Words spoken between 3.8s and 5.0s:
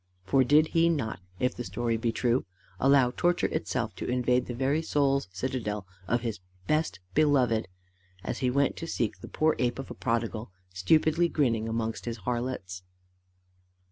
to invade the very